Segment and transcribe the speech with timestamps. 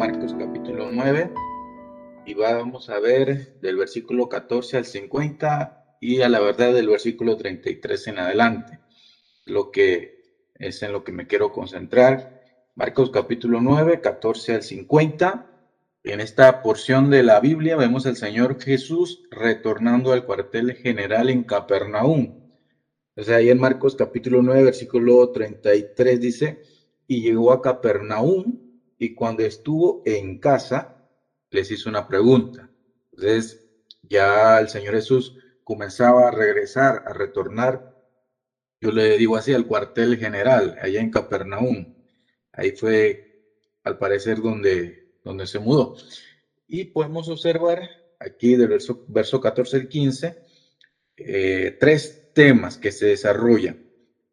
[0.00, 1.30] Marcos capítulo 9
[2.24, 7.36] y vamos a ver del versículo 14 al 50 y a la verdad del versículo
[7.36, 8.80] 33 en adelante,
[9.44, 10.22] lo que
[10.54, 12.40] es en lo que me quiero concentrar.
[12.76, 15.46] Marcos capítulo 9, 14 al 50.
[16.04, 21.44] En esta porción de la Biblia vemos al Señor Jesús retornando al cuartel general en
[21.44, 22.40] Capernaum.
[23.18, 26.62] O sea, ahí en Marcos capítulo 9, versículo 33 dice,
[27.06, 28.69] y llegó a Capernaum
[29.00, 31.08] y cuando estuvo en casa,
[31.50, 32.70] les hizo una pregunta.
[33.12, 33.66] Entonces,
[34.02, 37.96] ya el Señor Jesús comenzaba a regresar, a retornar,
[38.78, 41.94] yo le digo así, al cuartel general, allá en Capernaum.
[42.52, 43.42] Ahí fue,
[43.84, 45.96] al parecer, donde, donde se mudó.
[46.68, 47.80] Y podemos observar
[48.18, 50.42] aquí del verso, verso 14 al 15,
[51.16, 53.89] eh, tres temas que se desarrollan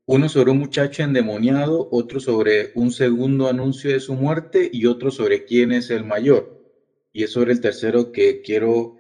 [0.09, 5.11] uno sobre un muchacho endemoniado, otro sobre un segundo anuncio de su muerte y otro
[5.11, 6.65] sobre quién es el mayor.
[7.11, 8.95] Y es sobre el tercero que quiero,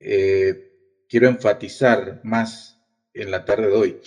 [0.00, 0.72] eh,
[1.06, 2.80] quiero enfatizar más
[3.12, 4.00] en la tarde de hoy.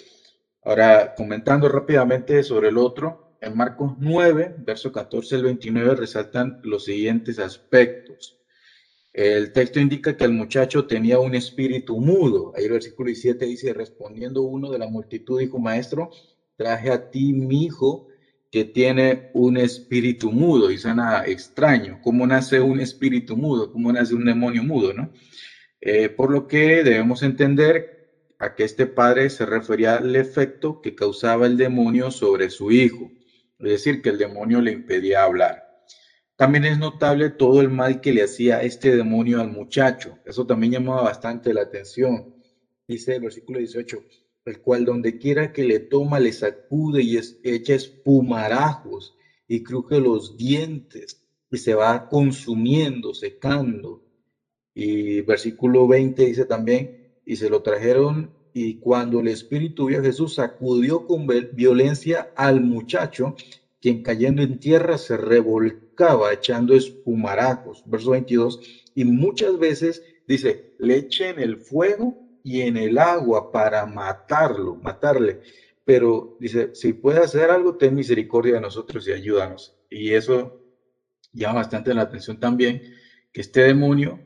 [0.63, 6.85] Ahora, comentando rápidamente sobre el otro, en Marcos 9, verso 14 al 29, resaltan los
[6.85, 8.34] siguientes aspectos.
[9.15, 12.51] El texto indica que el muchacho tenía un espíritu mudo.
[12.53, 16.09] Ahí el versículo 17 dice, respondiendo uno de la multitud, dijo, maestro,
[16.57, 18.07] traje a ti mi hijo
[18.51, 20.69] que tiene un espíritu mudo.
[20.69, 22.01] Y suena extraño.
[22.03, 23.71] ¿Cómo nace un espíritu mudo?
[23.71, 24.93] ¿Cómo nace un demonio mudo?
[24.93, 25.13] ¿no?
[25.79, 30.93] Eh, por lo que debemos entender a que este padre se refería al efecto que
[30.93, 33.09] causaba el demonio sobre su hijo.
[33.59, 35.64] Es decir, que el demonio le impedía hablar.
[36.35, 40.19] También es notable todo el mal que le hacía este demonio al muchacho.
[40.25, 42.35] Eso también llamaba bastante la atención.
[42.87, 44.03] Dice el versículo 18,
[44.45, 49.15] el cual donde quiera que le toma le sacude y echa espumarajos
[49.47, 54.03] y cruje los dientes y se va consumiendo, secando.
[54.73, 60.03] Y versículo 20 dice también, y se lo trajeron y cuando el espíritu vio a
[60.03, 63.35] Jesús sacudió con violencia al muchacho
[63.85, 67.83] quien cayendo en tierra se revolcaba echando espumarajos.
[67.85, 68.59] Verso 22.
[68.95, 74.75] Y muchas veces dice, le eche en el fuego y en el agua para matarlo,
[74.77, 75.41] matarle.
[75.83, 79.77] Pero dice, si puede hacer algo, ten misericordia de nosotros y ayúdanos.
[79.91, 80.63] Y eso
[81.31, 82.81] llama bastante la atención también,
[83.31, 84.19] que este demonio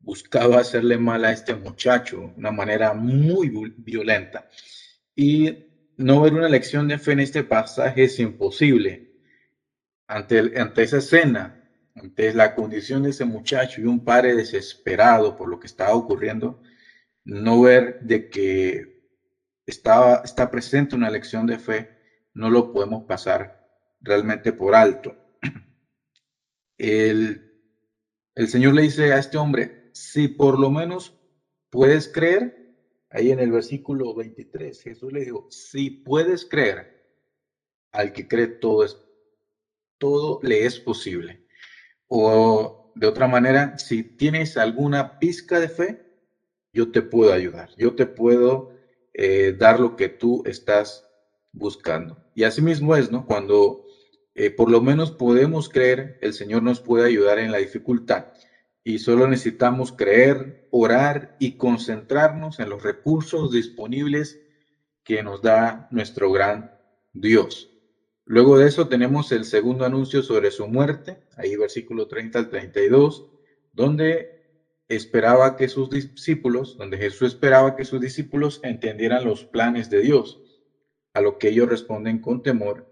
[0.00, 4.48] buscaba hacerle mal a este muchacho de una manera muy violenta.
[5.14, 5.66] Y
[5.96, 9.12] no ver una lección de fe en este pasaje es imposible.
[10.06, 15.48] Ante, ante esa escena, ante la condición de ese muchacho y un padre desesperado por
[15.48, 16.62] lo que estaba ocurriendo,
[17.24, 19.06] no ver de que
[19.66, 21.90] estaba, está presente una lección de fe,
[22.34, 23.68] no lo podemos pasar
[24.00, 25.16] realmente por alto.
[26.78, 27.52] El,
[28.34, 31.18] el Señor le dice a este hombre, si por lo menos
[31.70, 32.61] puedes creer,
[33.12, 37.02] Ahí en el versículo 23, Jesús le dijo, si puedes creer,
[37.92, 38.96] al que cree todo es
[39.98, 41.46] todo le es posible.
[42.08, 46.06] O de otra manera, si tienes alguna pizca de fe,
[46.72, 48.72] yo te puedo ayudar, yo te puedo
[49.12, 51.06] eh, dar lo que tú estás
[51.52, 52.16] buscando.
[52.34, 53.26] Y así mismo es, ¿no?
[53.26, 53.84] Cuando
[54.34, 58.32] eh, por lo menos podemos creer, el Señor nos puede ayudar en la dificultad
[58.84, 64.40] y solo necesitamos creer, orar y concentrarnos en los recursos disponibles
[65.04, 66.72] que nos da nuestro gran
[67.12, 67.70] Dios.
[68.24, 73.24] Luego de eso tenemos el segundo anuncio sobre su muerte, ahí versículo 30 al 32,
[73.72, 74.42] donde
[74.88, 80.40] esperaba que sus discípulos, donde Jesús esperaba que sus discípulos entendieran los planes de Dios,
[81.14, 82.91] a lo que ellos responden con temor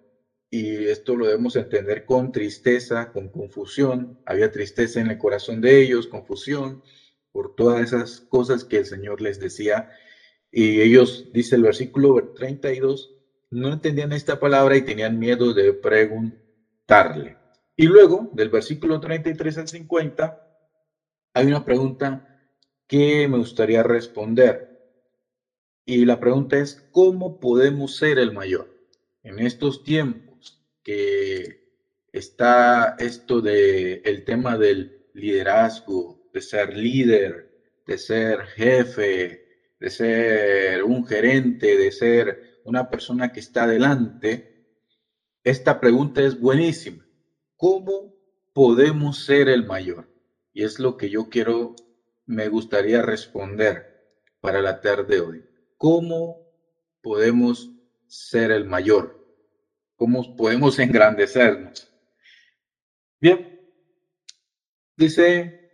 [0.51, 4.19] y esto lo debemos entender con tristeza, con confusión.
[4.27, 6.83] Había tristeza en el corazón de ellos, confusión
[7.31, 9.91] por todas esas cosas que el Señor les decía.
[10.51, 13.15] Y ellos, dice el versículo 32,
[13.51, 17.37] no entendían esta palabra y tenían miedo de preguntarle.
[17.77, 20.47] Y luego, del versículo 33 al 50,
[21.33, 22.27] hay una pregunta
[22.89, 24.69] que me gustaría responder.
[25.87, 28.69] Y la pregunta es, ¿cómo podemos ser el mayor
[29.23, 30.30] en estos tiempos?
[32.13, 37.51] Está esto de el tema del liderazgo, de ser líder,
[37.87, 39.45] de ser jefe,
[39.81, 44.51] de ser un gerente, de ser una persona que está adelante,
[45.43, 47.07] esta pregunta es buenísima.
[47.57, 48.15] ¿Cómo
[48.53, 50.09] podemos ser el mayor?
[50.53, 51.77] Y es lo que yo quiero,
[52.27, 53.91] me gustaría responder
[54.41, 55.45] para la tarde de hoy.
[55.79, 56.47] ¿Cómo
[57.01, 57.71] podemos
[58.07, 59.20] ser el mayor?
[60.01, 61.93] Cómo podemos engrandecernos.
[63.21, 63.61] Bien,
[64.97, 65.71] Dice,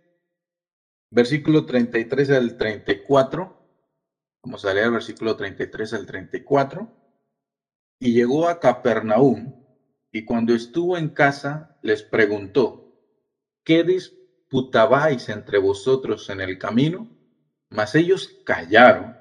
[1.11, 3.57] versículo 33 al 34,
[4.43, 6.89] vamos a leer versículo 33 al 34,
[7.99, 9.65] y llegó a Capernaum,
[10.13, 13.01] y cuando estuvo en casa, les preguntó,
[13.65, 17.09] ¿qué disputabais entre vosotros en el camino?
[17.69, 19.17] Mas ellos callaron,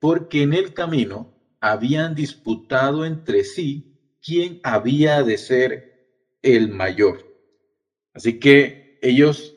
[0.00, 3.84] porque en el camino habían disputado entre sí
[4.22, 5.82] quién había de ser
[6.42, 7.26] el mayor.
[8.14, 9.54] Así que ellos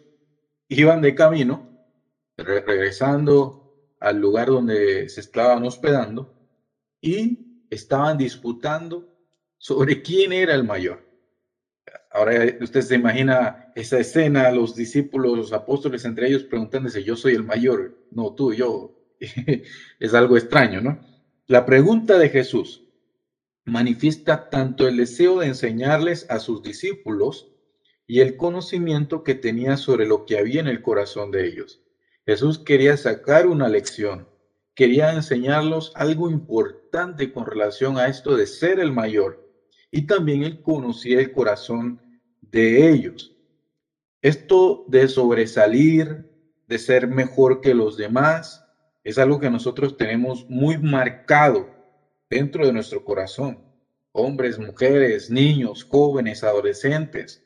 [0.67, 1.67] iban de camino,
[2.37, 3.59] regresando
[3.99, 6.29] al lugar donde se estaban hospedando,
[7.01, 9.07] y estaban disputando
[9.57, 11.03] sobre quién era el mayor.
[12.11, 17.33] Ahora usted se imagina esa escena, los discípulos, los apóstoles entre ellos preguntándose, yo soy
[17.33, 18.91] el mayor, no tú, yo.
[19.99, 20.99] es algo extraño, ¿no?
[21.51, 22.87] La pregunta de Jesús
[23.65, 27.51] manifiesta tanto el deseo de enseñarles a sus discípulos
[28.07, 31.83] y el conocimiento que tenía sobre lo que había en el corazón de ellos.
[32.25, 34.29] Jesús quería sacar una lección,
[34.75, 39.45] quería enseñarlos algo importante con relación a esto de ser el mayor
[39.91, 42.01] y también él conocía el corazón
[42.39, 43.35] de ellos.
[44.21, 46.31] Esto de sobresalir,
[46.69, 48.61] de ser mejor que los demás,
[49.03, 51.69] es algo que nosotros tenemos muy marcado
[52.29, 53.59] dentro de nuestro corazón.
[54.11, 57.45] Hombres, mujeres, niños, jóvenes, adolescentes.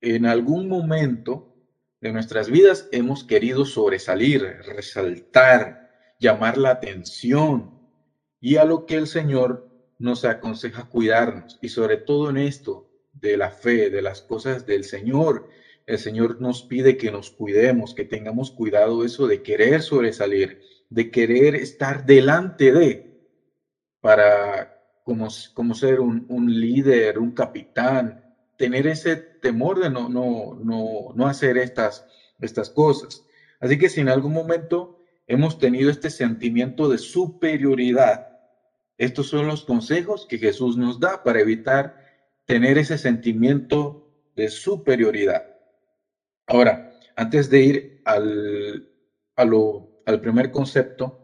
[0.00, 1.54] En algún momento
[2.00, 7.78] de nuestras vidas hemos querido sobresalir, resaltar, llamar la atención
[8.40, 9.68] y a lo que el Señor
[9.98, 14.84] nos aconseja cuidarnos y sobre todo en esto de la fe, de las cosas del
[14.84, 15.48] Señor.
[15.86, 20.60] El Señor nos pide que nos cuidemos, que tengamos cuidado eso de querer sobresalir,
[20.92, 23.18] de querer estar delante de,
[24.00, 28.22] para como, como ser un, un líder, un capitán,
[28.58, 32.06] tener ese temor de no, no, no, no hacer estas,
[32.40, 33.24] estas cosas.
[33.58, 38.38] Así que si en algún momento hemos tenido este sentimiento de superioridad,
[38.98, 41.96] estos son los consejos que Jesús nos da para evitar
[42.44, 45.46] tener ese sentimiento de superioridad.
[46.46, 48.88] Ahora, antes de ir al,
[50.06, 51.18] al primer concepto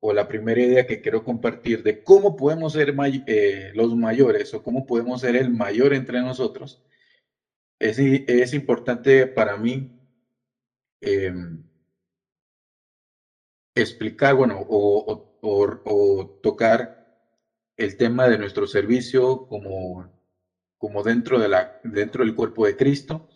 [0.00, 2.94] o la primera idea que quiero compartir de cómo podemos ser
[3.26, 6.82] eh, los mayores o cómo podemos ser el mayor entre nosotros,
[7.78, 9.90] es, es importante para mí
[11.00, 11.64] em,
[13.74, 16.96] explicar, bueno, o, o tocar
[17.76, 20.10] el tema de nuestro servicio como,
[20.78, 23.28] como dentro, de la, dentro del cuerpo de Cristo.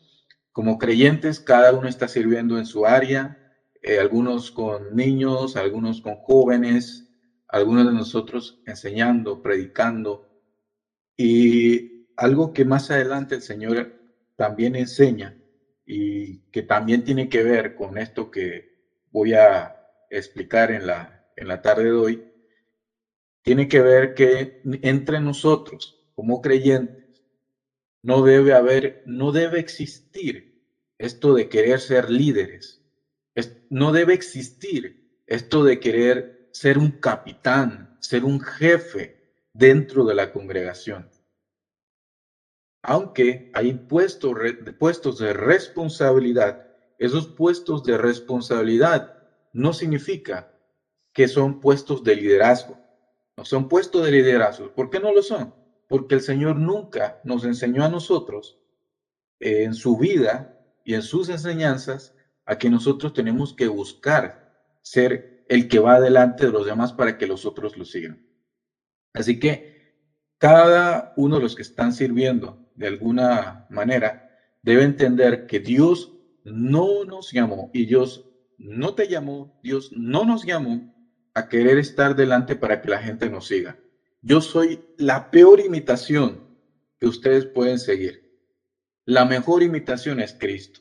[0.53, 3.50] Como creyentes, cada uno está sirviendo en su área,
[3.83, 7.09] eh, algunos con niños, algunos con jóvenes,
[7.49, 10.29] algunos de nosotros enseñando, predicando.
[11.17, 13.95] Y algo que más adelante el Señor
[14.37, 15.37] también enseña
[15.85, 18.71] y que también tiene que ver con esto que
[19.11, 19.77] voy a
[20.11, 22.25] explicar en la, en la tarde de hoy,
[23.43, 27.23] tiene que ver que entre nosotros, como creyentes,
[28.03, 30.63] no debe haber, no debe existir
[30.99, 32.80] esto de querer ser líderes.
[33.69, 40.33] No debe existir esto de querer ser un capitán, ser un jefe dentro de la
[40.33, 41.09] congregación.
[42.83, 46.67] Aunque hay puestos, de responsabilidad,
[46.99, 50.53] esos puestos de responsabilidad no significa
[51.13, 52.81] que son puestos de liderazgo
[53.45, 54.73] son puestos de liderazgo.
[54.75, 55.55] ¿Por qué no lo son?
[55.89, 58.59] Porque el Señor nunca nos enseñó a nosotros
[59.41, 62.15] eh, en su vida y en sus enseñanzas
[62.51, 67.17] a que nosotros tenemos que buscar ser el que va adelante de los demás para
[67.17, 68.27] que los otros lo sigan.
[69.13, 69.95] Así que
[70.37, 77.05] cada uno de los que están sirviendo de alguna manera debe entender que Dios no
[77.05, 78.29] nos llamó y Dios
[78.59, 80.93] no te llamó, Dios no nos llamó
[81.35, 83.79] a querer estar delante para que la gente nos siga.
[84.23, 86.49] Yo soy la peor imitación
[86.99, 88.43] que ustedes pueden seguir.
[89.05, 90.80] La mejor imitación es Cristo.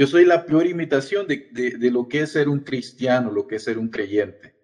[0.00, 3.64] Yo soy la peor imitación de, lo que es ser un cristiano, lo que es
[3.64, 4.54] ser un creyente.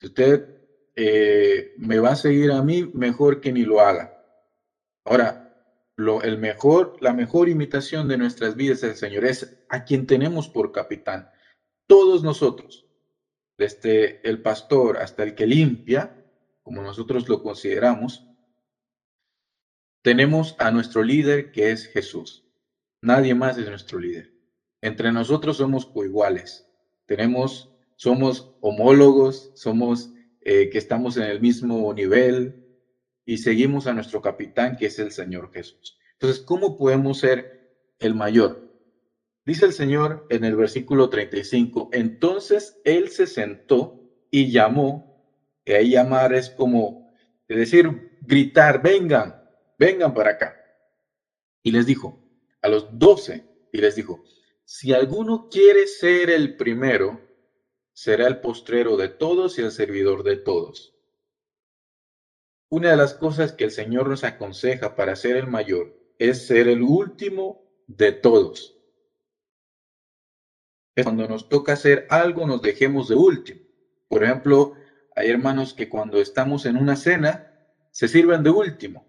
[0.00, 0.54] Usted
[0.94, 4.24] eh, me va a seguir a mí, mejor que ni lo haga.
[5.04, 5.52] Ahora,
[5.96, 10.48] lo, el mejor, la mejor imitación de nuestras vidas es Señor, es a quien tenemos
[10.48, 11.28] por capitán.
[11.88, 12.86] Todos nosotros,
[13.58, 16.24] desde el pastor hasta el que limpia,
[16.62, 18.28] como nosotros lo consideramos,
[20.02, 22.46] tenemos a nuestro líder que es Jesús.
[23.00, 24.41] Nadie más es nuestro líder.
[24.82, 26.68] Entre nosotros somos coiguales.
[27.06, 32.66] Tenemos, somos homólogos, somos eh, que estamos en el mismo nivel
[33.24, 35.96] y seguimos a nuestro capitán que es el Señor Jesús.
[36.14, 37.70] Entonces, ¿cómo podemos ser
[38.00, 38.72] el mayor?
[39.46, 45.24] Dice el Señor en el versículo 35, entonces él se sentó y llamó,
[45.64, 47.12] y ahí llamar es como
[47.48, 49.44] decir, gritar, vengan,
[49.78, 50.56] vengan para acá.
[51.62, 52.20] Y les dijo,
[52.62, 54.24] a los doce, y les dijo,
[54.74, 57.20] si alguno quiere ser el primero,
[57.92, 60.96] será el postrero de todos y el servidor de todos.
[62.70, 66.68] Una de las cosas que el Señor nos aconseja para ser el mayor es ser
[66.68, 68.74] el último de todos.
[71.02, 73.60] Cuando nos toca hacer algo, nos dejemos de último.
[74.08, 74.72] Por ejemplo,
[75.14, 77.52] hay hermanos que cuando estamos en una cena,
[77.90, 79.06] se sirven de último.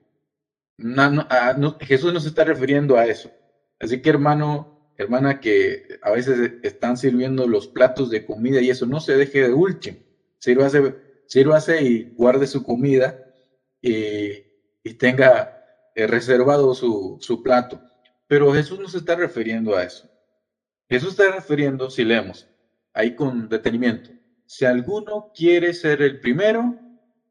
[0.98, 3.32] Ah, Jesús no se está refiriendo a eso.
[3.80, 8.86] Así que hermano, hermana, que a veces están sirviendo los platos de comida y eso,
[8.86, 9.98] no se deje de último.
[10.40, 10.96] Sírvase,
[11.28, 13.34] sírvase y guarde su comida
[13.82, 14.44] y,
[14.98, 15.64] tenga
[15.96, 17.82] eh, reservado su, su plato.
[18.28, 20.10] Pero Jesús no se está refiriendo a eso.
[20.90, 22.48] Jesús está refiriendo, si leemos
[22.94, 24.12] ahí con detenimiento,
[24.46, 26.80] si alguno quiere ser el primero,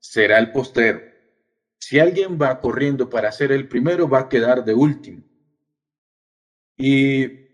[0.01, 1.01] será el postero.
[1.79, 5.23] Si alguien va corriendo para ser el primero, va a quedar de último.
[6.77, 7.52] Y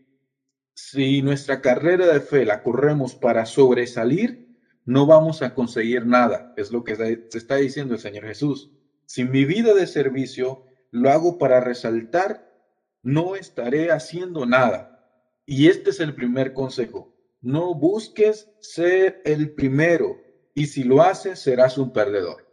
[0.81, 6.55] si nuestra carrera de fe la corremos para sobresalir, no vamos a conseguir nada.
[6.57, 8.71] Es lo que se está diciendo el Señor Jesús.
[9.05, 12.49] Si mi vida de servicio lo hago para resaltar,
[13.03, 15.05] no estaré haciendo nada.
[15.47, 17.13] Y este es el primer consejo.
[17.41, 20.23] No busques ser el primero
[20.55, 22.47] y si lo haces serás un perdedor.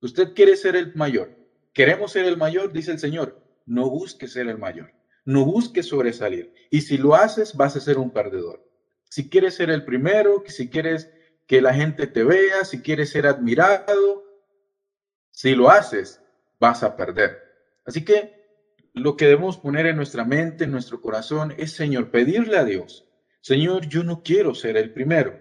[0.00, 1.38] Usted quiere ser el mayor.
[1.72, 3.40] Queremos ser el mayor, dice el Señor.
[3.66, 4.92] No busques ser el mayor.
[5.24, 6.52] No busques sobresalir.
[6.70, 8.66] Y si lo haces, vas a ser un perdedor.
[9.08, 11.10] Si quieres ser el primero, si quieres
[11.46, 14.24] que la gente te vea, si quieres ser admirado,
[15.30, 16.20] si lo haces,
[16.58, 17.38] vas a perder.
[17.84, 18.42] Así que
[18.94, 23.06] lo que debemos poner en nuestra mente, en nuestro corazón, es, Señor, pedirle a Dios,
[23.42, 25.38] Señor, yo no quiero ser el primero.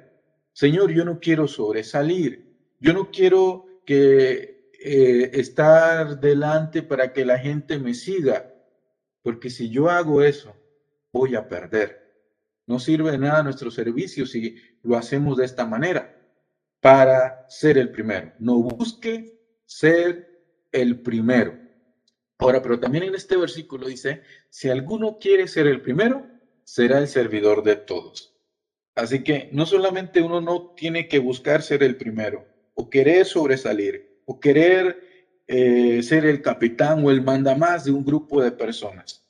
[0.53, 2.57] Señor, yo no quiero sobresalir.
[2.79, 8.50] Yo no quiero que eh, estar delante para que la gente me siga,
[9.21, 10.55] porque si yo hago eso,
[11.11, 12.01] voy a perder.
[12.67, 16.17] No sirve de nada nuestro servicio si lo hacemos de esta manera,
[16.79, 18.33] para ser el primero.
[18.39, 20.31] No busque ser
[20.71, 21.57] el primero.
[22.37, 26.27] Ahora, pero también en este versículo dice, si alguno quiere ser el primero,
[26.63, 28.35] será el servidor de todos.
[28.95, 34.21] Así que no solamente uno no tiene que buscar ser el primero, o querer sobresalir,
[34.25, 35.10] o querer
[35.53, 39.27] eh, ser el capitán o el mandamás de un grupo de personas,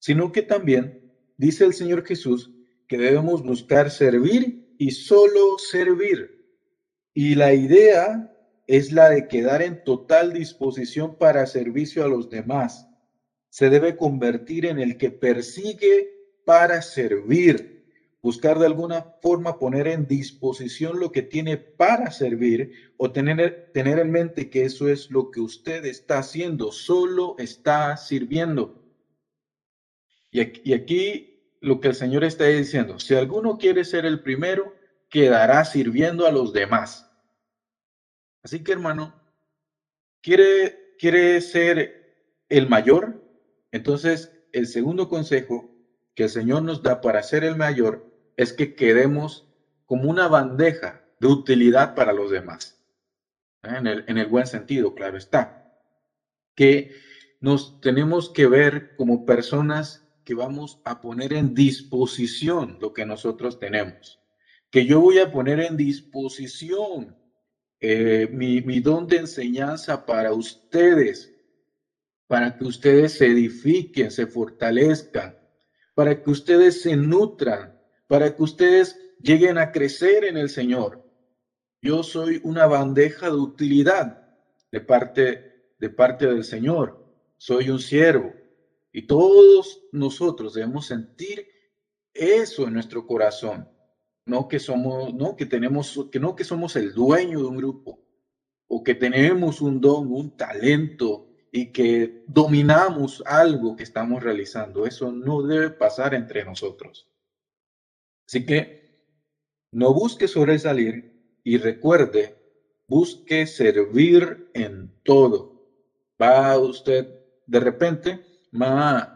[0.00, 2.50] sino que también dice el Señor Jesús
[2.88, 6.48] que debemos buscar servir y solo servir.
[7.14, 8.34] Y la idea
[8.66, 12.88] es la de quedar en total disposición para servicio a los demás.
[13.48, 16.10] Se debe convertir en el que persigue
[16.44, 17.81] para servir,
[18.22, 23.98] buscar de alguna forma poner en disposición lo que tiene para servir o tener, tener
[23.98, 28.80] en mente que eso es lo que usted está haciendo, solo está sirviendo.
[30.30, 34.74] Y aquí, lo que el Señor está diciendo, si alguno quiere ser el primero,
[35.10, 37.10] quedará sirviendo a los demás.
[38.42, 39.14] Así que hermano,
[40.22, 42.16] quiere, quiere ser
[42.48, 43.22] el mayor.
[43.72, 45.70] Entonces, el segundo consejo
[46.14, 48.11] que el Señor nos da para ser el mayor
[48.42, 49.48] es que quedemos
[49.86, 52.82] como una bandeja de utilidad para los demás.
[53.62, 53.74] ¿eh?
[53.78, 55.78] En el, en el buen sentido, claro está.
[56.54, 56.92] Que
[57.40, 63.58] nos tenemos que ver como personas que vamos a poner en disposición lo que nosotros
[63.58, 64.20] tenemos.
[64.70, 67.16] Que yo voy a poner en disposición
[67.80, 71.32] eh, mi, mi don de enseñanza para ustedes,
[72.28, 75.36] para que ustedes se edifiquen, se fortalezcan,
[75.94, 81.04] para que ustedes se nutran, para que ustedes lleguen a crecer en el Señor.
[81.80, 84.28] Yo soy una bandeja de utilidad
[84.70, 87.04] de parte, de parte del Señor.
[87.36, 88.32] Soy un siervo.
[88.92, 91.46] Y todos nosotros debemos sentir
[92.14, 93.68] eso en nuestro corazón
[94.24, 98.00] no que somos, no que tenemos, que no que somos el dueño de un grupo
[98.68, 104.86] o que tenemos un don, un talento y que dominamos algo que estamos realizando.
[104.86, 107.08] Eso no debe pasar entre nosotros.
[108.32, 108.96] Así que
[109.72, 112.34] no busque sobresalir y recuerde,
[112.88, 115.68] busque servir en todo.
[116.20, 117.08] Va usted
[117.44, 118.24] de repente,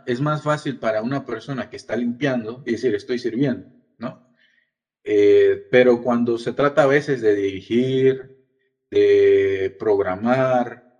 [0.05, 4.35] es más fácil para una persona que está limpiando y decir estoy sirviendo, ¿no?
[5.03, 8.37] Eh, pero cuando se trata a veces de dirigir,
[8.91, 10.93] de programar,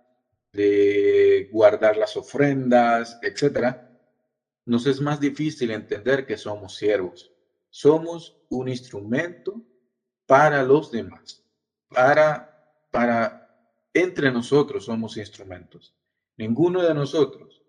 [0.53, 3.95] de guardar las ofrendas, etcétera,
[4.65, 7.36] nos es más difícil entender que somos siervos.
[7.77, 9.61] Somos un instrumento
[10.25, 11.45] para los demás,
[11.89, 13.55] para, para,
[13.93, 15.95] entre nosotros somos instrumentos.
[16.37, 17.61] Ninguno de nosotros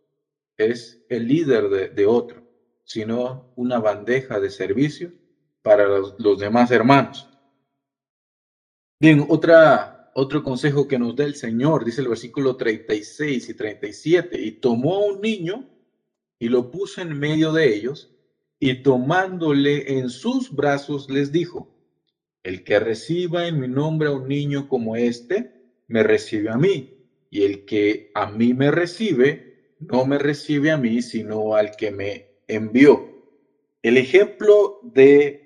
[0.57, 2.43] es el líder de, otro,
[2.85, 5.13] sino una bandeja de servicio
[5.61, 7.29] para los, los demás hermanos.
[8.99, 14.41] Bien, otra, otro consejo que nos da el Señor, dice el versículo 36 y 37,
[14.41, 15.69] y tomó a un niño
[16.39, 18.15] y lo puso en medio de ellos,
[18.59, 21.69] y tomándole en sus brazos les dijo,
[22.43, 25.51] el que reciba en mi nombre a un niño como este,
[25.87, 26.95] me recibe a mí,
[27.31, 31.91] y el que a mí me recibe, no me recibe a mí, sino al que
[31.91, 33.07] me envió.
[33.83, 35.45] El ejemplo de,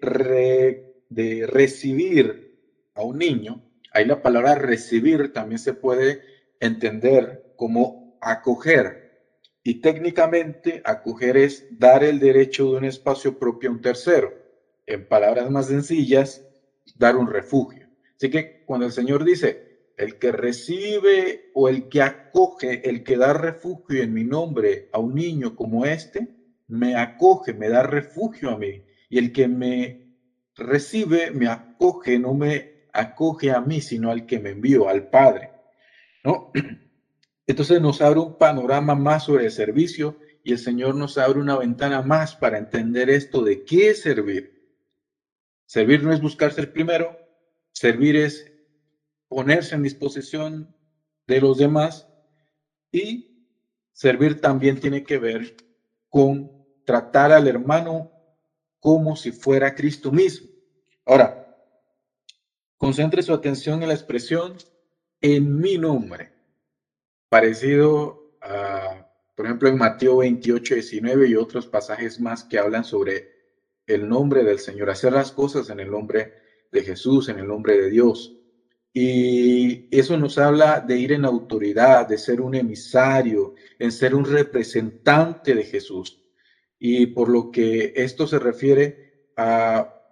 [1.08, 2.56] de recibir
[2.94, 6.20] a un niño, ahí la palabra recibir también se puede
[6.60, 9.01] entender como acoger,
[9.64, 14.32] y técnicamente, acoger es dar el derecho de un espacio propio a un tercero.
[14.86, 16.44] En palabras más sencillas,
[16.96, 17.88] dar un refugio.
[18.16, 23.16] Así que cuando el Señor dice, el que recibe o el que acoge, el que
[23.16, 26.28] da refugio en mi nombre a un niño como este,
[26.66, 28.84] me acoge, me da refugio a mí.
[29.08, 30.16] Y el que me
[30.56, 35.50] recibe, me acoge, no me acoge a mí, sino al que me envió, al Padre.
[36.24, 36.50] ¿No?
[37.46, 41.56] Entonces nos abre un panorama más sobre el servicio y el Señor nos abre una
[41.56, 44.52] ventana más para entender esto de qué es servir.
[45.66, 47.16] Servir no es buscar ser primero,
[47.72, 48.50] servir es
[49.28, 50.76] ponerse en disposición
[51.26, 52.06] de los demás
[52.92, 53.48] y
[53.92, 55.56] servir también tiene que ver
[56.08, 56.50] con
[56.84, 58.12] tratar al hermano
[58.78, 60.48] como si fuera Cristo mismo.
[61.06, 61.56] Ahora,
[62.76, 64.56] concentre su atención en la expresión
[65.20, 66.41] en mi nombre
[67.32, 73.30] parecido a, por ejemplo, en Mateo 28, 19 y otros pasajes más que hablan sobre
[73.86, 76.34] el nombre del Señor, hacer las cosas en el nombre
[76.70, 78.38] de Jesús, en el nombre de Dios.
[78.92, 84.26] Y eso nos habla de ir en autoridad, de ser un emisario, en ser un
[84.26, 86.22] representante de Jesús.
[86.78, 90.02] Y por lo que esto se refiere a,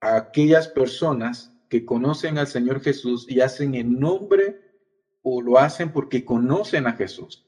[0.00, 4.61] a aquellas personas que conocen al Señor Jesús y hacen en nombre
[5.22, 7.46] o lo hacen porque conocen a Jesús.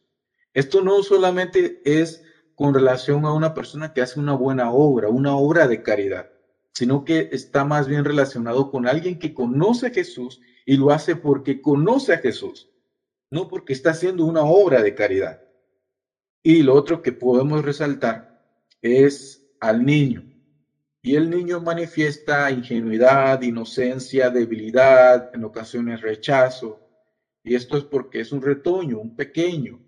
[0.52, 2.22] Esto no solamente es
[2.54, 6.30] con relación a una persona que hace una buena obra, una obra de caridad,
[6.72, 11.16] sino que está más bien relacionado con alguien que conoce a Jesús y lo hace
[11.16, 12.70] porque conoce a Jesús,
[13.30, 15.42] no porque está haciendo una obra de caridad.
[16.42, 18.40] Y lo otro que podemos resaltar
[18.82, 20.30] es al niño.
[21.02, 26.83] Y el niño manifiesta ingenuidad, inocencia, debilidad, en ocasiones rechazo,
[27.44, 29.80] y esto es porque es un retoño, un pequeño.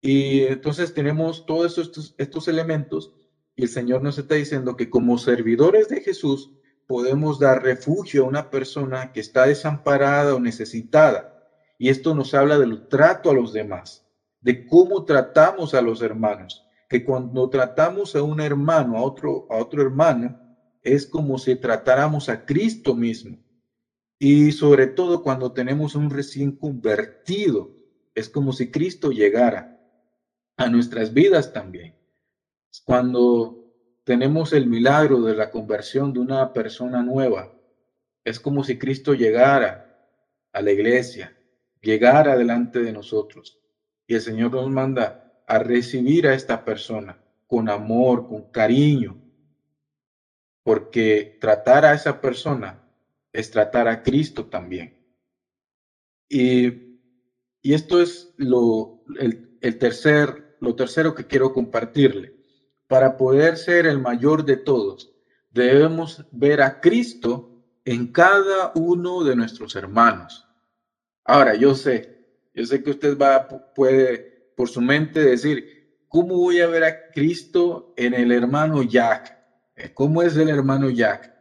[0.00, 3.14] Y entonces tenemos todos estos, estos elementos
[3.54, 6.52] y el Señor nos está diciendo que como servidores de Jesús
[6.86, 11.46] podemos dar refugio a una persona que está desamparada o necesitada.
[11.78, 14.06] Y esto nos habla del trato a los demás,
[14.40, 19.56] de cómo tratamos a los hermanos, que cuando tratamos a un hermano, a otro, a
[19.56, 20.40] otro hermano,
[20.82, 23.38] es como si tratáramos a Cristo mismo.
[24.18, 27.74] Y sobre todo cuando tenemos un recién convertido,
[28.14, 29.80] es como si Cristo llegara
[30.56, 31.94] a nuestras vidas también.
[32.84, 33.72] Cuando
[34.04, 37.54] tenemos el milagro de la conversión de una persona nueva,
[38.24, 40.08] es como si Cristo llegara
[40.52, 41.36] a la iglesia,
[41.80, 43.60] llegara delante de nosotros.
[44.06, 49.22] Y el Señor nos manda a recibir a esta persona con amor, con cariño,
[50.64, 52.82] porque tratar a esa persona
[53.32, 54.98] es tratar a Cristo también.
[56.28, 56.66] Y,
[57.62, 62.36] y esto es lo, el, el tercer, lo tercero que quiero compartirle.
[62.86, 65.12] Para poder ser el mayor de todos,
[65.50, 70.46] debemos ver a Cristo en cada uno de nuestros hermanos.
[71.24, 72.18] Ahora, yo sé,
[72.54, 77.10] yo sé que usted va, puede por su mente decir, ¿cómo voy a ver a
[77.10, 79.38] Cristo en el hermano Jack?
[79.94, 81.37] ¿Cómo es el hermano Jack?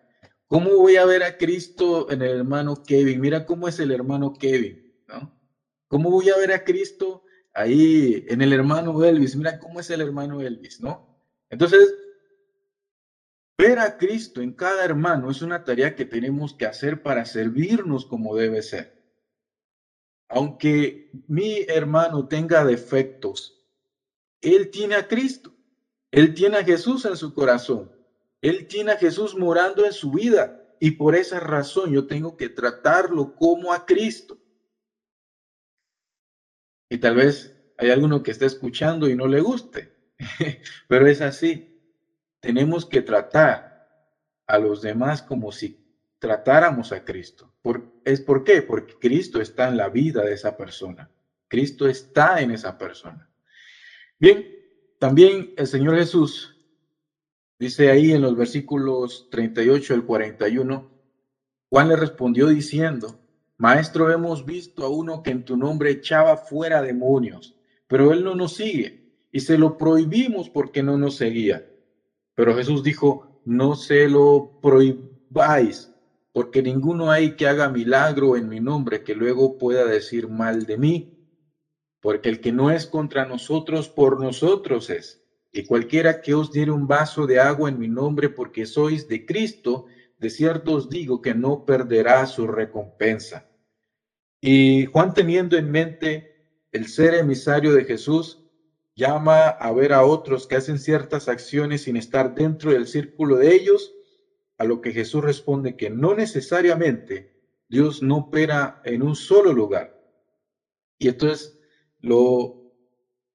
[0.47, 3.19] ¿Cómo voy a ver a Cristo en el hermano Kevin?
[3.19, 5.38] Mira cómo es el hermano Kevin, ¿no?
[5.89, 9.36] ¿Cómo voy a ver a Cristo ahí en el hermano Elvis?
[9.36, 11.19] Mira cómo es el hermano Elvis, ¿no?
[11.49, 11.93] Entonces,
[13.57, 18.05] ver a Cristo en cada hermano es una tarea que tenemos que hacer para servirnos
[18.05, 18.97] como debe ser.
[20.29, 23.67] Aunque mi hermano tenga defectos,
[24.39, 25.53] él tiene a Cristo,
[26.12, 27.96] él tiene a Jesús en su corazón.
[28.41, 32.50] Él tiene a Jesús morando en su vida y por esa razón yo tengo que
[32.50, 34.38] tratarlo como a Cristo.
[36.89, 39.93] Y tal vez hay alguno que esté escuchando y no le guste.
[40.88, 41.82] pero es así.
[42.39, 43.89] Tenemos que tratar
[44.45, 45.84] a los demás como si
[46.19, 47.54] tratáramos a Cristo.
[47.62, 48.62] Por, ¿Es por qué?
[48.62, 51.10] Porque Cristo está en la vida de esa persona.
[51.47, 53.30] Cristo está en esa persona.
[54.19, 54.56] Bien,
[55.00, 56.57] también el Señor Jesús
[57.60, 60.91] dice ahí en los versículos 38 al 41,
[61.70, 63.20] Juan le respondió diciendo,
[63.58, 67.56] Maestro, hemos visto a uno que en tu nombre echaba fuera demonios,
[67.88, 71.70] pero él no nos sigue y se lo prohibimos porque no nos seguía.
[72.36, 75.91] Pero Jesús dijo, no se lo prohibáis,
[76.32, 80.78] porque ninguno hay que haga milagro en mi nombre que luego pueda decir mal de
[80.78, 81.17] mí
[82.08, 85.27] porque el que no es contra nosotros, por nosotros es.
[85.51, 89.25] Y cualquiera que os diere un vaso de agua en mi nombre, porque sois de
[89.25, 89.86] Cristo,
[90.19, 93.49] de cierto os digo que no perderá su recompensa.
[94.41, 96.36] Y Juan teniendo en mente
[96.71, 98.43] el ser emisario de Jesús,
[98.95, 103.53] llama a ver a otros que hacen ciertas acciones sin estar dentro del círculo de
[103.53, 103.93] ellos,
[104.57, 107.38] a lo que Jesús responde que no necesariamente
[107.69, 110.01] Dios no opera en un solo lugar.
[110.97, 111.60] Y entonces
[111.99, 112.57] lo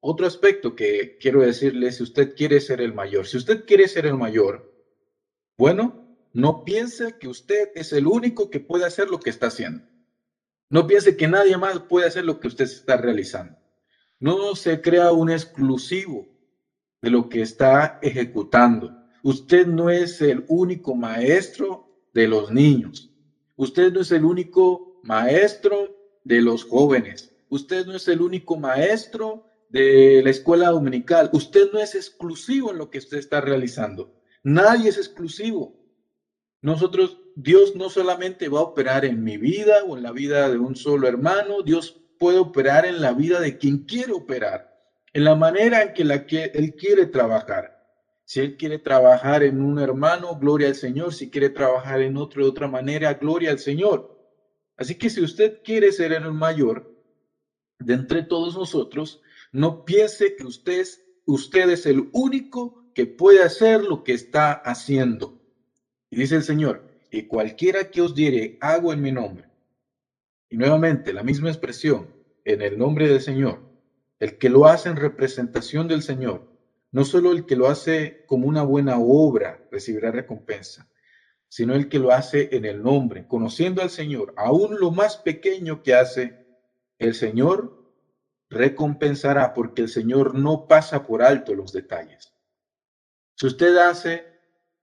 [0.04, 4.04] otro aspecto que quiero decirle, si usted quiere ser el mayor, si usted quiere ser
[4.04, 4.68] el mayor,
[5.56, 9.84] bueno, no piense que usted es el único que puede hacer lo que está haciendo.
[10.68, 13.56] No piense que nadie más puede hacer lo que usted está realizando.
[14.18, 16.26] No se crea un exclusivo
[17.00, 18.92] de lo que está ejecutando.
[19.22, 23.08] Usted no es el único maestro de los niños.
[23.54, 27.32] Usted no es el único maestro de los jóvenes.
[27.50, 31.30] Usted no es el único maestro de la escuela dominical.
[31.32, 34.14] Usted no es exclusivo en lo que usted está realizando.
[34.44, 35.74] Nadie es exclusivo.
[36.60, 40.58] Nosotros, Dios no solamente va a operar en mi vida o en la vida de
[40.58, 44.78] un solo hermano, Dios puede operar en la vida de quien quiere operar,
[45.12, 47.82] en la manera en que, la que Él quiere trabajar.
[48.24, 51.14] Si Él quiere trabajar en un hermano, gloria al Señor.
[51.14, 54.20] Si quiere trabajar en otro de otra manera, gloria al Señor.
[54.76, 56.92] Así que si usted quiere ser el mayor,
[57.78, 60.86] de entre todos nosotros, no piense que usted,
[61.26, 65.40] usted es el único que puede hacer lo que está haciendo.
[66.10, 69.48] Y dice el Señor, y cualquiera que os diere, hago en mi nombre.
[70.48, 72.08] Y nuevamente la misma expresión,
[72.44, 73.60] en el nombre del Señor.
[74.18, 76.48] El que lo hace en representación del Señor,
[76.90, 80.90] no solo el que lo hace como una buena obra recibirá recompensa,
[81.48, 85.82] sino el que lo hace en el nombre, conociendo al Señor, aún lo más pequeño
[85.82, 86.46] que hace,
[86.98, 87.81] el Señor
[88.52, 92.32] recompensará porque el Señor no pasa por alto los detalles.
[93.34, 94.24] Si usted hace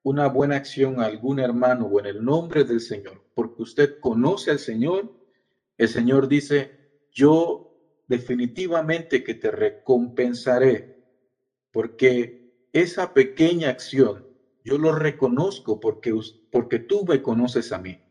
[0.03, 4.51] una buena acción a algún hermano o en el nombre del Señor, porque usted conoce
[4.51, 5.13] al Señor,
[5.77, 6.71] el Señor dice,
[7.12, 7.77] yo
[8.08, 10.97] definitivamente que te recompensaré,
[11.71, 14.27] porque esa pequeña acción
[14.63, 16.13] yo lo reconozco porque,
[16.51, 18.01] porque tú me conoces a mí.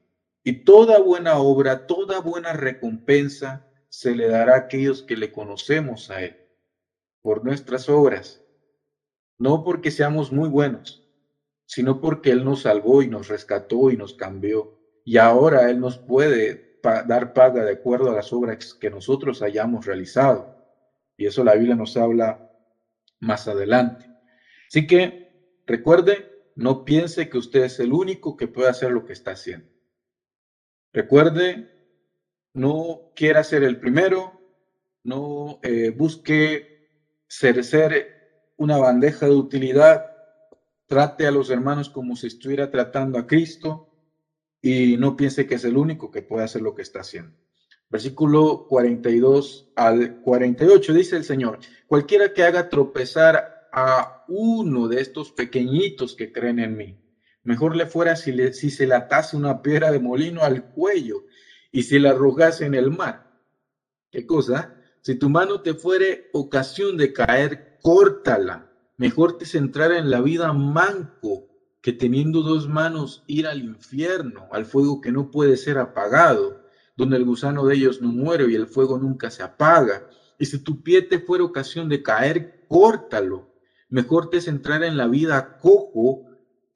[0.44, 6.10] Y toda buena obra, toda buena recompensa se le dará a aquellos que le conocemos
[6.10, 6.36] a Él,
[7.22, 8.42] por nuestras obras,
[9.38, 11.06] no porque seamos muy buenos,
[11.64, 14.78] sino porque Él nos salvó y nos rescató y nos cambió.
[15.04, 19.86] Y ahora Él nos puede dar paga de acuerdo a las obras que nosotros hayamos
[19.86, 20.56] realizado.
[21.16, 22.50] Y eso la Biblia nos habla
[23.20, 24.10] más adelante.
[24.68, 29.12] Así que recuerde, no piense que usted es el único que puede hacer lo que
[29.12, 29.68] está haciendo.
[30.92, 31.77] Recuerde
[32.58, 34.40] no quiera ser el primero,
[35.04, 36.88] no eh, busque
[37.28, 40.06] ser una bandeja de utilidad,
[40.86, 43.94] trate a los hermanos como si estuviera tratando a Cristo
[44.60, 47.36] y no piense que es el único que puede hacer lo que está haciendo.
[47.90, 55.30] Versículo 42 al 48 dice el Señor, cualquiera que haga tropezar a uno de estos
[55.30, 57.00] pequeñitos que creen en mí,
[57.44, 61.24] mejor le fuera si, le, si se le atase una piedra de molino al cuello
[61.70, 63.40] y si la arrojas en el mar.
[64.10, 64.74] ¿Qué cosa?
[65.02, 68.70] Si tu mano te fuere ocasión de caer, córtala.
[68.96, 71.48] Mejor te centrar en la vida manco
[71.80, 76.62] que teniendo dos manos ir al infierno, al fuego que no puede ser apagado,
[76.96, 80.08] donde el gusano de ellos no muere y el fuego nunca se apaga.
[80.38, 83.48] Y si tu pie te fuera ocasión de caer, córtalo.
[83.88, 86.27] Mejor te centrar en la vida cojo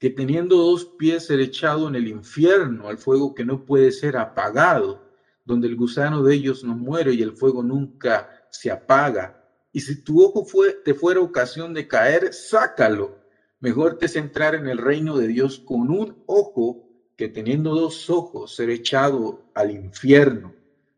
[0.02, 4.16] que teniendo dos pies ser echado en el infierno, al fuego que no puede ser
[4.16, 5.00] apagado,
[5.44, 9.48] donde el gusano de ellos no muere y el fuego nunca se apaga.
[9.70, 13.16] Y si tu ojo fue, te fuera ocasión de caer, sácalo.
[13.60, 18.56] Mejor te centrar en el reino de Dios con un ojo que teniendo dos ojos
[18.56, 20.52] ser echado al infierno,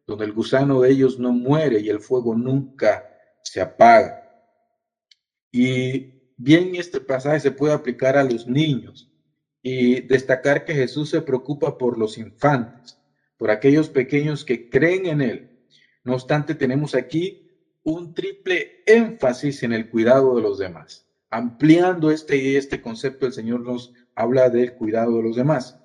[0.06, 3.06] donde el gusano de ellos no muere y el fuego nunca
[3.42, 4.22] se apaga.
[5.52, 9.10] Y bien este pasaje se puede aplicar a los niños
[9.62, 12.98] y destacar que Jesús se preocupa por los infantes,
[13.36, 15.50] por aquellos pequeños que creen en Él.
[16.04, 17.50] No obstante, tenemos aquí
[17.82, 21.08] un triple énfasis en el cuidado de los demás.
[21.30, 25.78] Ampliando este, este concepto, el Señor nos habla del cuidado de los demás.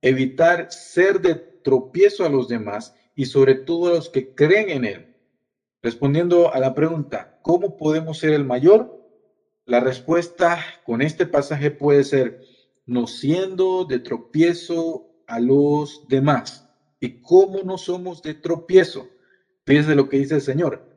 [0.00, 4.84] Evitar ser de tropiezo a los demás y sobre todo a los que creen en
[4.84, 5.16] Él.
[5.82, 8.97] Respondiendo a la pregunta, ¿cómo podemos ser el mayor?
[9.68, 12.40] La respuesta con este pasaje puede ser
[12.86, 16.66] no siendo de tropiezo a los demás.
[17.00, 19.10] ¿Y cómo no somos de tropiezo?
[19.66, 20.88] Fíjense lo que dice el Señor.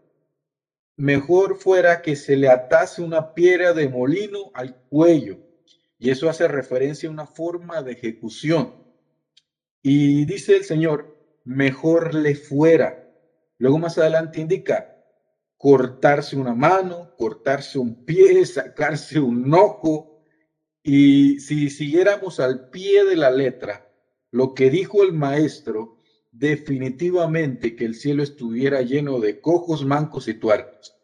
[0.95, 5.39] Mejor fuera que se le atase una piedra de molino al cuello.
[5.99, 8.73] Y eso hace referencia a una forma de ejecución.
[9.81, 13.05] Y dice el Señor, mejor le fuera.
[13.57, 15.00] Luego más adelante indica,
[15.61, 20.23] cortarse una mano, cortarse un pie, sacarse un ojo.
[20.81, 23.87] Y si siguiéramos al pie de la letra
[24.31, 25.99] lo que dijo el maestro,
[26.31, 30.95] definitivamente que el cielo estuviera lleno de cojos, mancos y tuertos.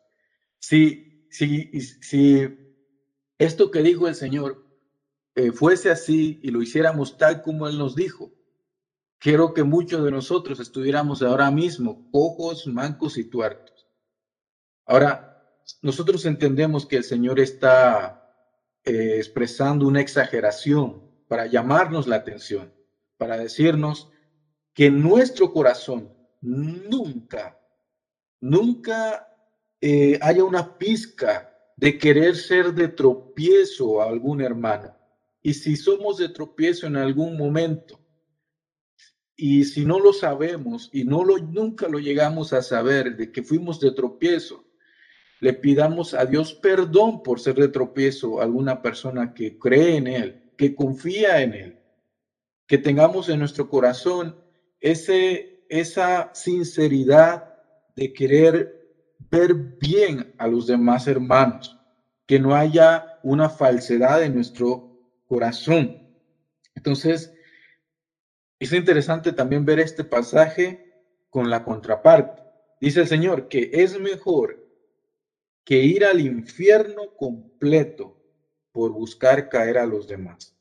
[0.57, 1.69] Si, si,
[2.01, 2.47] si
[3.37, 4.65] esto que dijo el Señor
[5.35, 8.33] eh, fuese así y lo hiciéramos tal como Él nos dijo,
[9.19, 13.76] quiero que muchos de nosotros estuviéramos ahora mismo cojos, mancos y tuertos.
[14.87, 15.43] Ahora,
[15.81, 18.33] nosotros entendemos que el Señor está
[18.85, 22.73] eh, expresando una exageración para llamarnos la atención,
[23.17, 24.09] para decirnos
[24.73, 27.59] que nuestro corazón nunca,
[28.39, 29.27] nunca
[29.81, 34.95] eh, haya una pizca de querer ser de tropiezo a algún hermano.
[35.41, 37.99] Y si somos de tropiezo en algún momento,
[39.35, 43.43] y si no lo sabemos y no lo, nunca lo llegamos a saber de que
[43.43, 44.66] fuimos de tropiezo,
[45.39, 50.07] le pidamos a Dios perdón por ser de tropiezo a alguna persona que cree en
[50.07, 51.79] Él, que confía en Él,
[52.65, 54.35] que tengamos en nuestro corazón
[54.79, 57.55] ese, esa sinceridad
[57.95, 58.77] de querer
[59.29, 61.79] ver bien a los demás hermanos,
[62.25, 66.01] que no haya una falsedad en nuestro corazón.
[66.75, 67.33] Entonces,
[68.59, 72.41] es interesante también ver este pasaje con la contraparte.
[72.81, 74.66] Dice el Señor que es mejor
[75.67, 78.17] que ir al infierno completo
[78.71, 80.57] por buscar caer a los demás.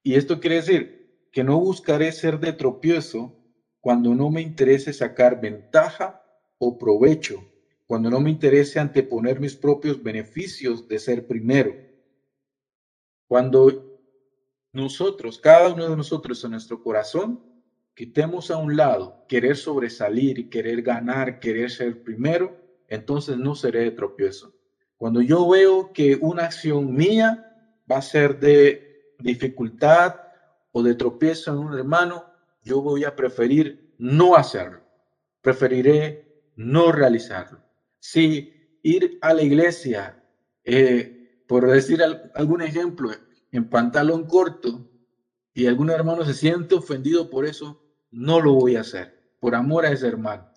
[0.00, 3.36] Y esto quiere decir que no buscaré ser de tropiezo
[3.80, 6.22] cuando no me interese sacar ventaja
[6.58, 7.44] o provecho,
[7.88, 11.74] cuando no me interese anteponer mis propios beneficios de ser primero.
[13.26, 13.98] Cuando
[14.72, 17.42] nosotros, cada uno de nosotros en nuestro corazón,
[17.96, 22.61] quitemos a un lado querer sobresalir, querer ganar, querer ser primero,
[22.92, 24.52] entonces no seré de tropiezo.
[24.98, 27.56] Cuando yo veo que una acción mía
[27.90, 30.16] va a ser de dificultad
[30.72, 32.26] o de tropiezo en un hermano,
[32.62, 34.82] yo voy a preferir no hacerlo.
[35.40, 37.62] Preferiré no realizarlo.
[37.98, 38.52] Si
[38.82, 40.22] ir a la iglesia,
[40.62, 42.00] eh, por decir
[42.34, 43.10] algún ejemplo,
[43.52, 44.86] en pantalón corto
[45.54, 49.86] y algún hermano se siente ofendido por eso, no lo voy a hacer, por amor
[49.86, 50.52] a ese hermano.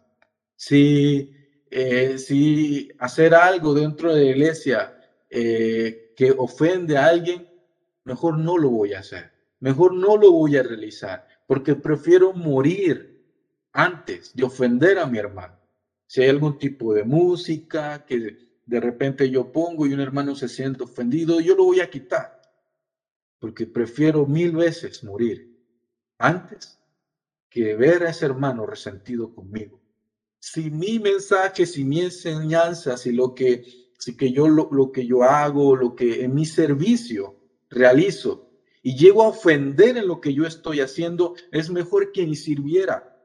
[0.58, 1.32] Si
[1.70, 4.98] eh, si hacer algo dentro de la iglesia
[5.30, 7.50] eh, que ofende a alguien,
[8.04, 13.24] mejor no lo voy a hacer, mejor no lo voy a realizar, porque prefiero morir
[13.74, 15.60] antes de ofender a mi hermano.
[16.08, 20.48] Si hay algún tipo de música que de repente yo pongo y un hermano se
[20.48, 22.42] siente ofendido, yo lo voy a quitar,
[23.40, 25.60] porque prefiero mil veces morir
[26.18, 26.80] antes
[27.50, 29.85] que ver a ese hermano resentido conmigo
[30.46, 33.64] si mi mensaje, si mi enseñanza, si lo que,
[33.98, 37.36] si que yo lo, lo que yo hago, lo que en mi servicio
[37.72, 38.52] realizo
[38.84, 43.20] y llego a ofender en lo que yo estoy haciendo, es mejor que ni sirviera,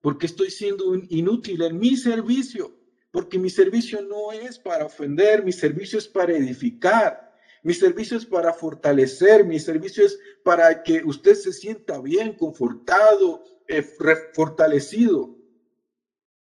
[0.00, 2.76] porque estoy siendo inútil en mi servicio,
[3.12, 7.32] porque mi servicio no es para ofender, mi servicio es para edificar.
[7.62, 13.44] Mi servicio es para fortalecer, mi servicio es para que usted se sienta bien, confortado,
[13.68, 13.82] eh,
[14.34, 15.43] fortalecido.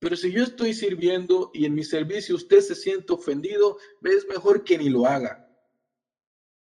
[0.00, 4.64] Pero si yo estoy sirviendo y en mi servicio usted se siente ofendido, es mejor
[4.64, 5.46] que ni lo haga.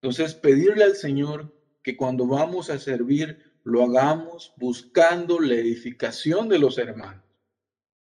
[0.01, 6.59] Entonces, pedirle al Señor que cuando vamos a servir, lo hagamos buscando la edificación de
[6.59, 7.25] los hermanos,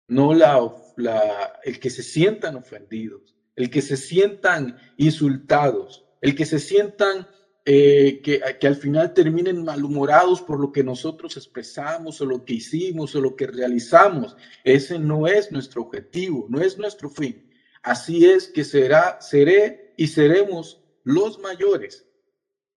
[0.09, 0.61] no la,
[0.97, 7.29] la, el que se sientan ofendidos, el que se sientan insultados, el que se sientan
[7.67, 12.55] eh, que, que, al final terminen malhumorados por lo que nosotros expresamos o lo que
[12.55, 14.37] hicimos o lo que realizamos.
[14.65, 17.51] Ese no es nuestro objetivo, no es nuestro fin.
[17.83, 22.07] Así es que será, seré y seremos los mayores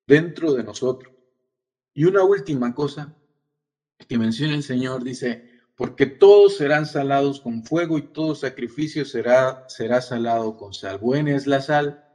[0.05, 1.13] dentro de nosotros.
[1.93, 3.15] Y una última cosa
[4.07, 9.65] que menciona el Señor, dice, porque todos serán salados con fuego y todo sacrificio será,
[9.67, 10.97] será salado con sal.
[10.97, 12.05] Buena es la sal,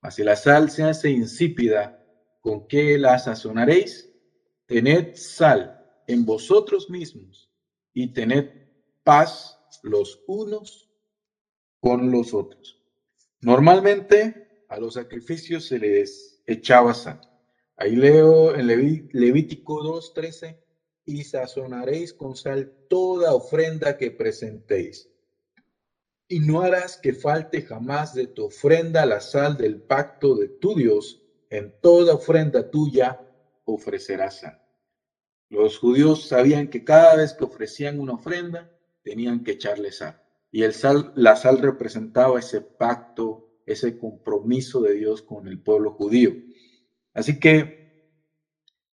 [0.00, 2.03] mas si la sal se hace insípida,
[2.44, 4.12] ¿con qué la sazonaréis?
[4.66, 7.50] Tened sal en vosotros mismos
[7.94, 8.50] y tened
[9.02, 10.90] paz los unos
[11.80, 12.78] con los otros.
[13.40, 17.18] Normalmente a los sacrificios se les echaba sal.
[17.76, 20.58] Ahí leo en Levítico 2.13,
[21.06, 25.08] y sazonaréis con sal toda ofrenda que presentéis.
[26.28, 30.74] Y no harás que falte jamás de tu ofrenda la sal del pacto de tu
[30.74, 31.23] Dios.
[31.54, 33.16] En toda ofrenda tuya
[33.64, 34.60] ofrecerás sal.
[35.48, 38.68] Los judíos sabían que cada vez que ofrecían una ofrenda,
[39.04, 40.20] tenían que echarle sal.
[40.50, 45.92] Y el sal, la sal representaba ese pacto, ese compromiso de Dios con el pueblo
[45.92, 46.32] judío.
[47.12, 48.10] Así que,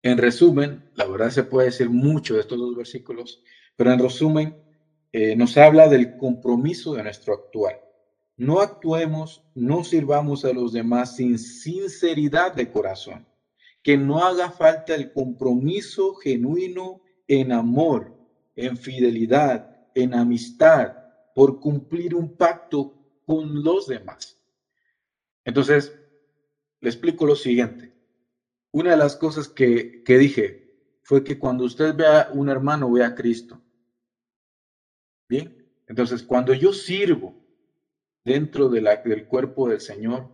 [0.03, 3.41] en resumen, la verdad se puede decir mucho de estos dos versículos,
[3.75, 4.55] pero en resumen,
[5.11, 7.90] eh, nos habla del compromiso de nuestro actuar.
[8.41, 13.27] No actuemos, no sirvamos a los demás sin sinceridad de corazón
[13.83, 18.17] que no haga falta el compromiso genuino en amor,
[18.55, 20.91] en fidelidad, en amistad,
[21.35, 22.95] por cumplir un pacto
[23.27, 24.41] con los demás.
[25.45, 25.93] Entonces,
[26.79, 27.93] le explico lo siguiente.
[28.71, 33.05] Una de las cosas que, que dije fue que cuando usted vea un hermano, vea
[33.05, 33.61] a Cristo.
[35.29, 37.40] Bien, entonces cuando yo sirvo
[38.23, 40.29] dentro de la, del cuerpo del Señor,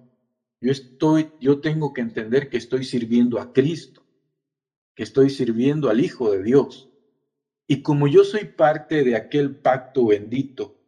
[0.60, 4.04] yo estoy, yo tengo que entender que estoy sirviendo a Cristo,
[4.96, 6.90] que estoy sirviendo al Hijo de Dios.
[7.68, 10.82] Y como yo soy parte de aquel pacto bendito,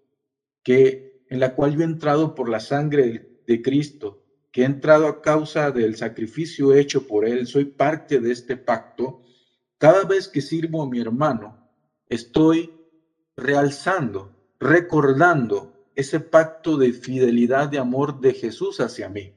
[0.64, 5.08] que en la cual yo he entrado por la sangre de Cristo, que he entrado
[5.08, 9.22] a causa del sacrificio hecho por él, soy parte de este pacto.
[9.78, 11.70] Cada vez que sirvo a mi hermano,
[12.08, 12.74] estoy
[13.38, 19.34] realzando, recordando ese pacto de fidelidad, de amor de Jesús hacia mí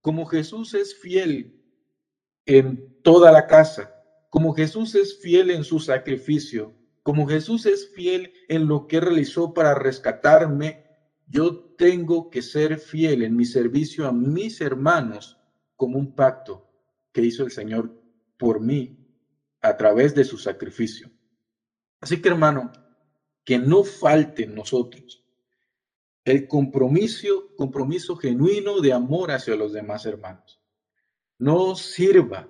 [0.00, 1.62] como Jesús es fiel
[2.46, 3.94] en toda la casa,
[4.30, 9.52] como Jesús es fiel en su sacrificio, como Jesús es fiel en lo que realizó
[9.52, 10.86] para rescatarme,
[11.26, 15.38] yo tengo que ser fiel en mi servicio a mis hermanos
[15.76, 16.70] como un pacto
[17.12, 18.00] que hizo el Señor
[18.38, 19.06] por mí
[19.60, 21.10] a través de su sacrificio.
[22.00, 22.72] Así que hermano,
[23.44, 25.27] que no falte en nosotros
[26.24, 30.60] el compromiso, compromiso genuino de amor hacia los demás hermanos.
[31.38, 32.48] No sirva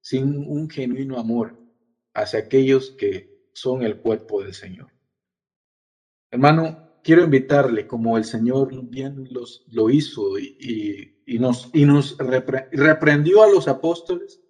[0.00, 1.58] sin un genuino amor
[2.14, 4.92] hacia aquellos que son el cuerpo del Señor.
[6.30, 13.42] Hermano, quiero invitarle, como el Señor bien los, lo hizo y, nos, y nos reprendió
[13.42, 14.40] a los apóstoles,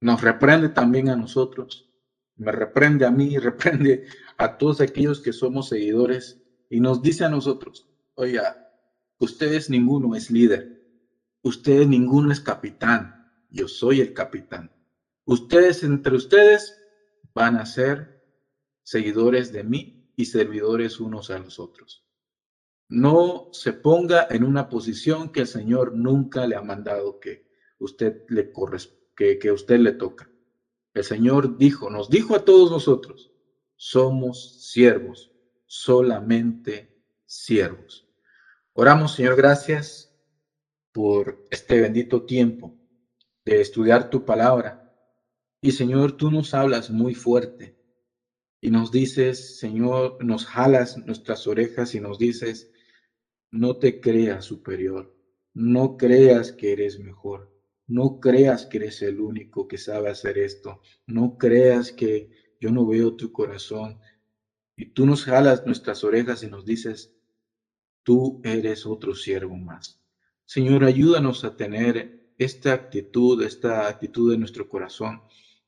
[0.00, 1.90] nos reprende también a nosotros,
[2.36, 6.43] me reprende a mí, reprende a todos aquellos que somos seguidores
[6.74, 8.68] y nos dice a nosotros, oiga,
[9.20, 10.84] ustedes ninguno es líder,
[11.40, 14.72] ustedes ninguno es capitán, yo soy el capitán.
[15.24, 16.76] Ustedes entre ustedes
[17.32, 18.24] van a ser
[18.82, 22.08] seguidores de mí y servidores unos a los otros.
[22.88, 27.46] No se ponga en una posición que el Señor nunca le ha mandado que
[27.78, 28.52] usted le
[29.14, 30.28] que, que usted le toca.
[30.92, 33.30] El Señor dijo, nos dijo a todos nosotros,
[33.76, 35.30] somos siervos
[35.66, 38.08] solamente siervos.
[38.72, 40.14] Oramos, Señor, gracias
[40.92, 42.76] por este bendito tiempo
[43.44, 44.92] de estudiar tu palabra.
[45.60, 47.76] Y Señor, tú nos hablas muy fuerte
[48.60, 52.70] y nos dices, Señor, nos jalas nuestras orejas y nos dices,
[53.50, 55.14] no te creas superior,
[55.52, 57.54] no creas que eres mejor,
[57.86, 62.86] no creas que eres el único que sabe hacer esto, no creas que yo no
[62.86, 64.00] veo tu corazón,
[64.76, 67.14] y tú nos jalas nuestras orejas y nos dices,
[68.02, 70.00] tú eres otro siervo más.
[70.44, 75.22] Señor, ayúdanos a tener esta actitud, esta actitud de nuestro corazón,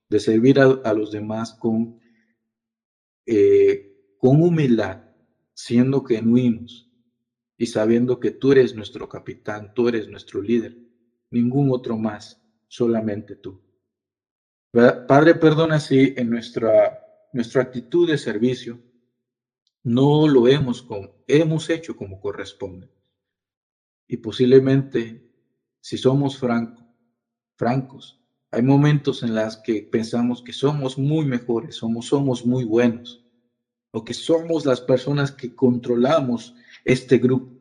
[0.09, 2.00] de servir a, los demás con,
[3.26, 5.02] eh, con humildad,
[5.54, 6.90] siendo genuinos
[7.57, 10.76] y sabiendo que tú eres nuestro capitán, tú eres nuestro líder,
[11.30, 13.62] ningún otro más, solamente tú.
[14.72, 17.00] Padre, perdona si en nuestra,
[17.32, 18.78] nuestra actitud de servicio
[19.87, 20.84] no lo hemos,
[21.28, 22.91] hemos hecho como corresponde.
[24.09, 25.32] Y posiblemente,
[25.80, 26.84] si somos franco,
[27.55, 28.20] francos,
[28.51, 33.24] hay momentos en los que pensamos que somos muy mejores, somos, somos muy buenos,
[33.93, 37.57] o que somos las personas que controlamos este grupo.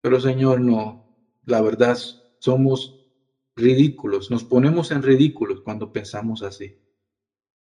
[0.00, 1.06] Pero Señor, no,
[1.44, 1.96] la verdad,
[2.40, 3.06] somos
[3.54, 6.76] ridículos, nos ponemos en ridículos cuando pensamos así.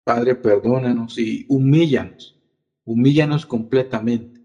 [0.03, 2.36] Padre, perdónanos y humíllanos,
[2.87, 4.41] humíllanos completamente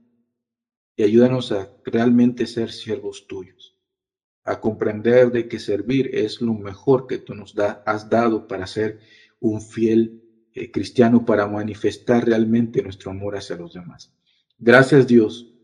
[0.96, 3.78] y ayúdanos a realmente ser siervos tuyos,
[4.42, 7.54] a comprender de que servir es lo mejor que tú nos
[7.86, 8.98] has dado para ser
[9.38, 10.24] un fiel
[10.54, 14.12] eh, cristiano, para manifestar realmente nuestro amor hacia los demás.
[14.58, 15.54] Gracias Dios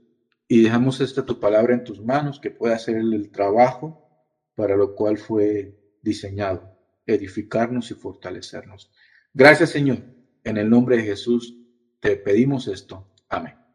[0.47, 4.09] y dejamos esta tu palabra en tus manos, que pueda hacer el trabajo
[4.55, 8.93] para lo cual fue diseñado, edificarnos y fortalecernos.
[9.35, 9.99] Gracias Señor.
[10.45, 11.58] En el nombre de Jesús
[12.01, 13.07] te pedimos esto.
[13.29, 13.68] Amén.